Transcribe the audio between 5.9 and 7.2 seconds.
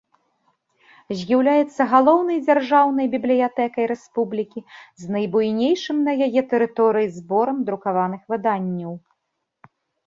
на яе тэрыторыі